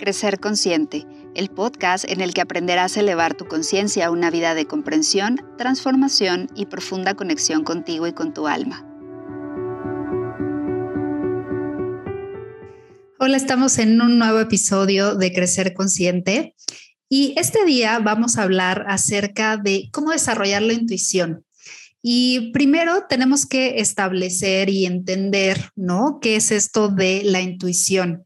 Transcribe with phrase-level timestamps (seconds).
[0.00, 4.54] Crecer Consciente, el podcast en el que aprenderás a elevar tu conciencia a una vida
[4.54, 8.86] de comprensión, transformación y profunda conexión contigo y con tu alma.
[13.18, 16.54] Hola, estamos en un nuevo episodio de Crecer Consciente
[17.10, 21.44] y este día vamos a hablar acerca de cómo desarrollar la intuición.
[22.00, 26.20] Y primero tenemos que establecer y entender, ¿no?
[26.22, 28.24] ¿Qué es esto de la intuición?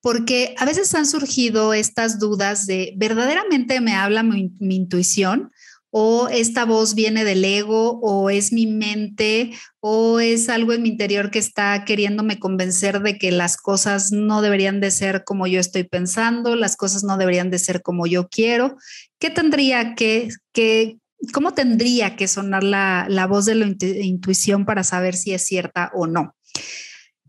[0.00, 5.50] Porque a veces han surgido estas dudas de, ¿verdaderamente me habla mi, intuición?
[5.90, 7.98] ¿O esta voz viene del ego?
[8.00, 9.52] ¿O es mi mente?
[9.80, 14.42] ¿O es algo en mi interior que está queriéndome convencer de que las cosas no
[14.42, 18.28] deberían de ser como yo estoy pensando, las cosas no deberían de ser como yo
[18.28, 18.76] quiero?
[19.18, 20.98] ¿Qué tendría que, que
[21.32, 25.90] cómo tendría que sonar la, la voz de la intuición para saber si es cierta
[25.94, 26.36] o no?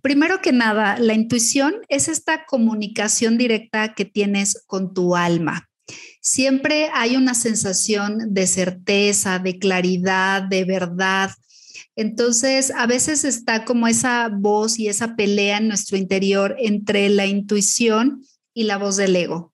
[0.01, 5.69] Primero que nada, la intuición es esta comunicación directa que tienes con tu alma.
[6.21, 11.31] Siempre hay una sensación de certeza, de claridad, de verdad.
[11.95, 17.25] Entonces, a veces está como esa voz y esa pelea en nuestro interior entre la
[17.25, 19.53] intuición y la voz del ego.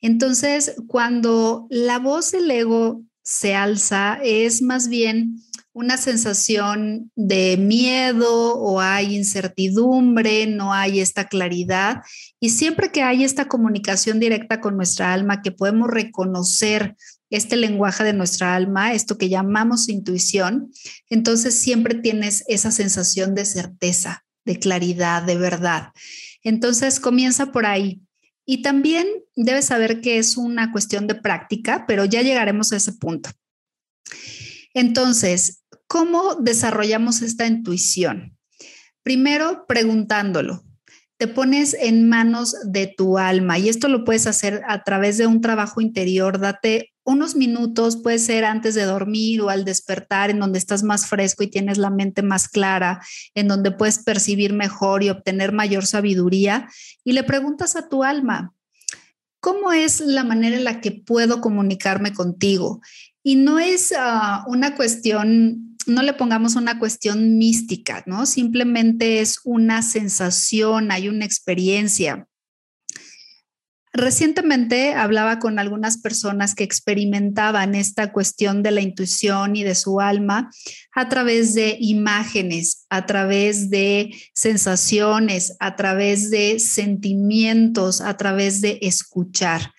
[0.00, 5.36] Entonces, cuando la voz del ego se alza, es más bien
[5.74, 12.02] una sensación de miedo o hay incertidumbre, no hay esta claridad.
[12.40, 16.94] Y siempre que hay esta comunicación directa con nuestra alma, que podemos reconocer
[17.30, 20.70] este lenguaje de nuestra alma, esto que llamamos intuición,
[21.08, 25.92] entonces siempre tienes esa sensación de certeza, de claridad, de verdad.
[26.42, 28.02] Entonces comienza por ahí.
[28.44, 29.06] Y también
[29.36, 33.30] debes saber que es una cuestión de práctica, pero ya llegaremos a ese punto.
[34.74, 35.61] Entonces,
[35.92, 38.38] ¿Cómo desarrollamos esta intuición?
[39.02, 40.62] Primero, preguntándolo.
[41.18, 45.26] Te pones en manos de tu alma y esto lo puedes hacer a través de
[45.26, 46.40] un trabajo interior.
[46.40, 51.08] Date unos minutos, puede ser antes de dormir o al despertar, en donde estás más
[51.08, 53.02] fresco y tienes la mente más clara,
[53.34, 56.70] en donde puedes percibir mejor y obtener mayor sabiduría.
[57.04, 58.54] Y le preguntas a tu alma,
[59.40, 62.80] ¿cómo es la manera en la que puedo comunicarme contigo?
[63.22, 68.26] Y no es ah, una cuestión no le pongamos una cuestión mística, ¿no?
[68.26, 72.26] Simplemente es una sensación, hay una experiencia.
[73.94, 80.00] Recientemente hablaba con algunas personas que experimentaban esta cuestión de la intuición y de su
[80.00, 80.50] alma
[80.94, 88.78] a través de imágenes, a través de sensaciones, a través de sentimientos, a través de
[88.80, 89.74] escuchar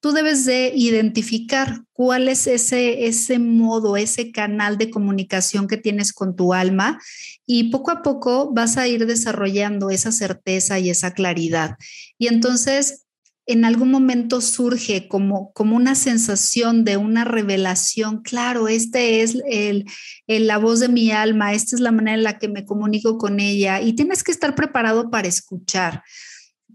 [0.00, 6.12] tú debes de identificar cuál es ese, ese modo, ese canal de comunicación que tienes
[6.12, 7.00] con tu alma
[7.46, 11.76] y poco a poco vas a ir desarrollando esa certeza y esa claridad.
[12.18, 13.06] Y entonces
[13.48, 19.86] en algún momento surge como, como una sensación de una revelación, claro, este es el,
[20.26, 23.40] la voz de mi alma, esta es la manera en la que me comunico con
[23.40, 26.02] ella y tienes que estar preparado para escuchar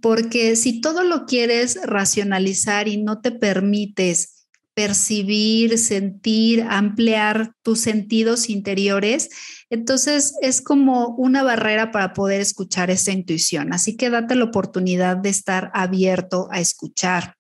[0.04, 8.50] porque si todo lo quieres racionalizar y no te permites percibir, sentir, ampliar tus sentidos
[8.50, 9.30] interiores,
[9.70, 13.72] entonces es como una barrera para poder escuchar esa intuición.
[13.72, 17.36] Así que date la oportunidad de estar abierto a escuchar.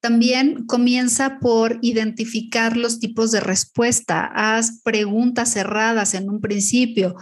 [0.00, 4.30] También comienza por identificar los tipos de respuesta.
[4.34, 7.16] Haz preguntas cerradas en un principio.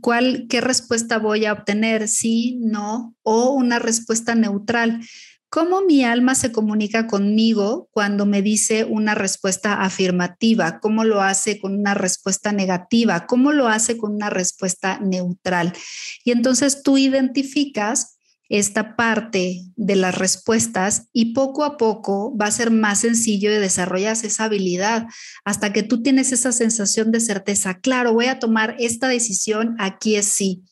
[0.00, 2.08] ¿Cuál, ¿Qué respuesta voy a obtener?
[2.08, 5.00] Sí, no o una respuesta neutral.
[5.50, 10.78] ¿Cómo mi alma se comunica conmigo cuando me dice una respuesta afirmativa?
[10.78, 13.26] ¿Cómo lo hace con una respuesta negativa?
[13.26, 15.72] ¿Cómo lo hace con una respuesta neutral?
[16.22, 18.17] Y entonces tú identificas
[18.48, 23.60] esta parte de las respuestas y poco a poco va a ser más sencillo de
[23.60, 25.06] desarrollar esa habilidad
[25.44, 27.78] hasta que tú tienes esa sensación de certeza.
[27.80, 30.64] Claro, voy a tomar esta decisión, aquí es sí.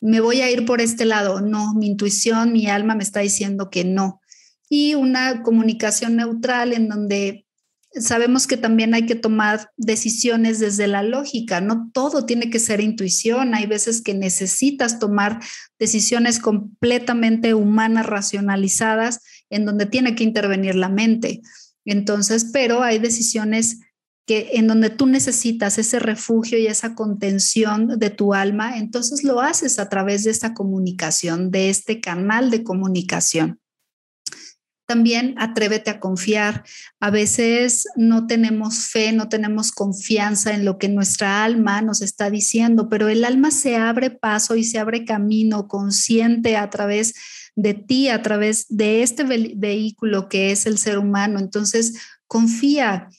[0.00, 1.40] Me voy a ir por este lado.
[1.40, 4.20] No, mi intuición, mi alma me está diciendo que no.
[4.68, 7.44] Y una comunicación neutral en donde
[7.92, 12.80] sabemos que también hay que tomar decisiones desde la lógica, no todo tiene que ser
[12.80, 15.40] intuición, hay veces que necesitas tomar
[15.78, 19.20] decisiones completamente humanas, racionalizadas,
[19.50, 21.40] en donde tiene que intervenir la mente.
[21.84, 23.80] Entonces, pero hay decisiones
[24.26, 29.40] que en donde tú necesitas ese refugio y esa contención de tu alma, entonces lo
[29.40, 33.59] haces a través de esta comunicación, de este canal de comunicación.
[34.90, 36.64] También atrévete a confiar.
[36.98, 42.28] A veces no tenemos fe, no tenemos confianza en lo que nuestra alma nos está
[42.28, 47.14] diciendo, pero el alma se abre paso y se abre camino consciente a través
[47.54, 51.38] de ti a través de este vehículo que es el ser humano.
[51.38, 51.94] Entonces,
[52.26, 53.10] confía.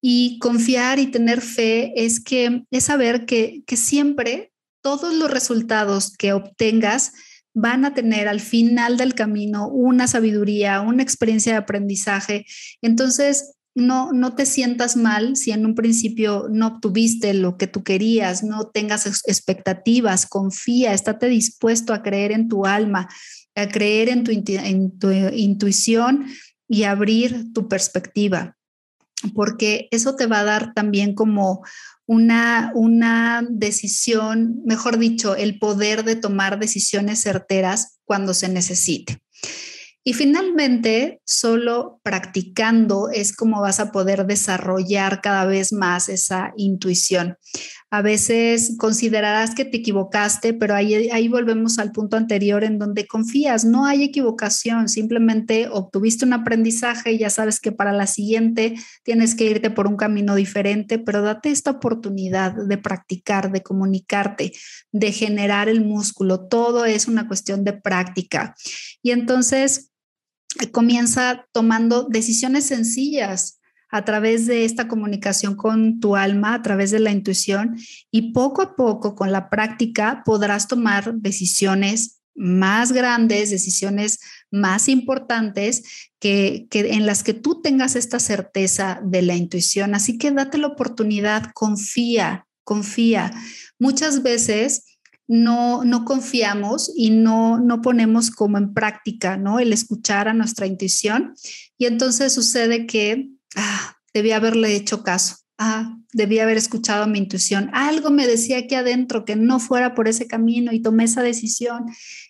[0.00, 6.16] Y confiar y tener fe es que es saber que, que siempre todos los resultados
[6.16, 7.12] que obtengas
[7.60, 12.46] van a tener al final del camino una sabiduría, una experiencia de aprendizaje.
[12.82, 17.82] Entonces, no, no te sientas mal si en un principio no obtuviste lo que tú
[17.82, 23.08] querías, no tengas expectativas, confía, estate dispuesto a creer en tu alma,
[23.56, 26.26] a creer en tu, en tu intuición
[26.68, 28.56] y abrir tu perspectiva,
[29.34, 31.64] porque eso te va a dar también como
[32.08, 39.18] una, una decisión, mejor dicho, el poder de tomar decisiones certeras cuando se necesite.
[40.02, 47.36] Y finalmente, solo practicando es como vas a poder desarrollar cada vez más esa intuición.
[47.90, 53.06] A veces considerarás que te equivocaste, pero ahí, ahí volvemos al punto anterior en donde
[53.06, 53.64] confías.
[53.64, 58.74] No hay equivocación, simplemente obtuviste un aprendizaje y ya sabes que para la siguiente
[59.04, 64.52] tienes que irte por un camino diferente, pero date esta oportunidad de practicar, de comunicarte,
[64.92, 66.46] de generar el músculo.
[66.46, 68.54] Todo es una cuestión de práctica.
[69.02, 69.92] Y entonces
[70.72, 73.57] comienza tomando decisiones sencillas,
[73.90, 77.76] a través de esta comunicación con tu alma, a través de la intuición
[78.10, 84.20] y poco a poco con la práctica podrás tomar decisiones más grandes, decisiones
[84.50, 89.94] más importantes que, en las que tú tengas esta certeza de la intuición.
[89.94, 93.32] Así que date la oportunidad, confía, confía.
[93.78, 99.58] Muchas veces no, no confiamos y no, no ponemos como en práctica, ¿no?
[99.58, 101.34] El escuchar a nuestra intuición.
[101.76, 107.70] Y entonces sucede que ah, debí haberle hecho caso, ah, debí haber escuchado mi intuición,
[107.72, 111.86] algo me decía aquí adentro que no fuera por ese camino y tomé esa decisión.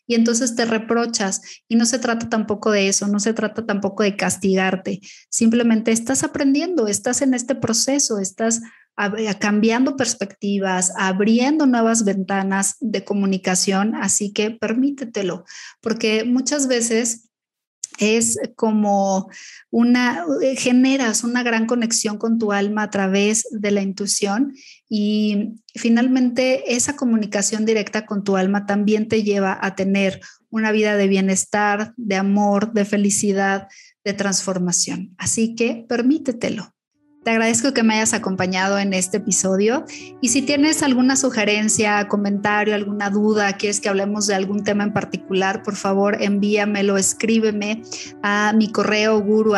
[0.07, 1.43] Y entonces te reprochas.
[1.69, 6.25] Y no se trata tampoco de eso, no se trata tampoco de castigarte, simplemente estás
[6.25, 8.63] aprendiendo, estás en este proceso, estás
[9.39, 15.45] cambiando perspectivas, abriendo nuevas ventanas de comunicación, así que permítetelo,
[15.81, 17.28] porque muchas veces
[17.99, 19.31] es como
[19.71, 24.55] una, eh, generas una gran conexión con tu alma a través de la intuición
[24.89, 30.97] y finalmente esa comunicación directa con tu alma también te lleva a tener una vida
[30.97, 33.69] de bienestar, de amor, de felicidad,
[34.05, 35.15] de transformación.
[35.19, 36.75] Así que permítetelo.
[37.29, 39.85] Te agradezco que me hayas acompañado en este episodio
[40.23, 44.95] y si tienes alguna sugerencia, comentario, alguna duda, quieres que hablemos de algún tema en
[44.95, 47.83] particular, por favor envíamelo, escríbeme
[48.23, 49.53] a mi correo guru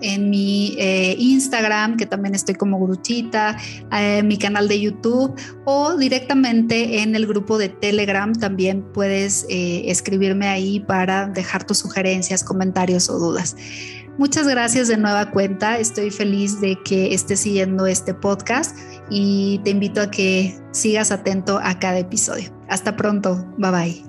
[0.00, 3.58] en mi eh, Instagram, que también estoy como guruchita,
[3.92, 9.82] en mi canal de YouTube o directamente en el grupo de Telegram también puedes eh,
[9.90, 13.54] escribirme ahí para dejar tus sugerencias, comentarios o dudas.
[14.18, 15.78] Muchas gracias de nueva cuenta.
[15.78, 18.76] Estoy feliz de que estés siguiendo este podcast
[19.08, 22.50] y te invito a que sigas atento a cada episodio.
[22.68, 23.46] Hasta pronto.
[23.58, 24.07] Bye bye.